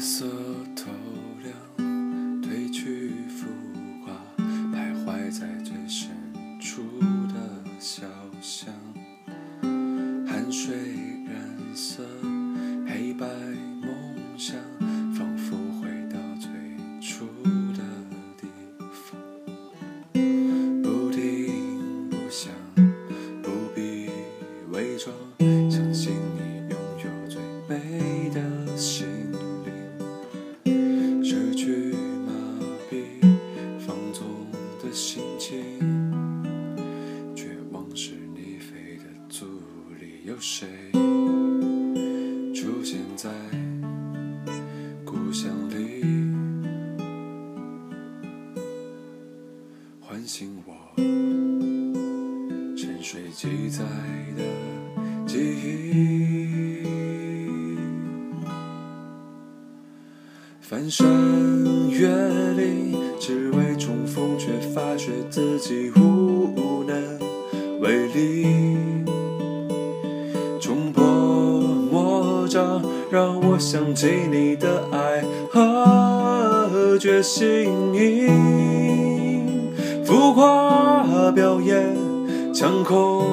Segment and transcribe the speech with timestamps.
[0.00, 0.24] 夜色
[0.74, 0.86] 透
[1.42, 1.54] 亮
[2.42, 3.46] 褪去浮
[4.02, 4.12] 华
[4.72, 6.08] 徘徊在最深
[6.58, 6.80] 处
[7.28, 7.34] 的
[7.78, 8.06] 小
[8.40, 8.72] 巷
[10.26, 10.74] 汗水
[11.26, 11.36] 染
[11.74, 12.02] 色
[12.88, 13.26] 黑白
[13.82, 13.92] 梦
[14.38, 14.56] 想
[15.12, 16.48] 仿佛回到最
[17.06, 17.26] 初
[17.74, 17.82] 的
[18.40, 18.48] 地
[19.04, 19.20] 方。
[20.82, 22.50] 不停不想
[23.42, 24.08] 不必
[24.70, 25.14] 伪装
[25.70, 27.38] 相信你拥有最
[27.68, 29.09] 美的心
[34.12, 34.26] 纵
[34.82, 35.62] 的心情，
[37.34, 39.46] 绝望是你飞的阻
[40.00, 40.24] 力。
[40.24, 40.68] 有谁
[42.54, 43.30] 出现在
[45.04, 46.04] 故乡里，
[50.00, 50.74] 唤醒我
[52.76, 53.84] 沉睡记载
[54.36, 54.42] 的
[55.26, 55.80] 记忆？
[60.60, 61.04] 翻山
[61.90, 62.08] 越
[62.54, 62.89] 岭，
[65.40, 67.18] 自己无能
[67.80, 68.46] 为力。
[70.60, 71.02] 冲破
[71.90, 77.72] 魔障，让我想起你的爱和决心。
[80.04, 81.96] 浮夸表演，
[82.52, 83.24] 枪口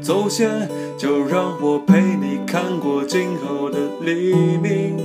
[0.00, 4.96] 走线，就让我陪你看过今后的黎明。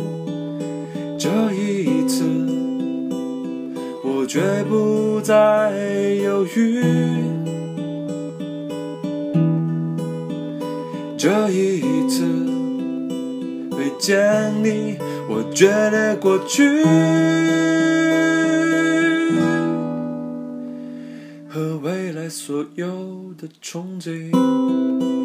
[1.17, 1.89] 这一，
[4.34, 5.34] 绝不再
[6.24, 6.82] 犹豫。
[11.18, 12.23] 这一次，
[13.72, 14.98] 没见你，
[15.28, 16.82] 我决裂过去
[21.50, 25.20] 和未来所有的憧憬。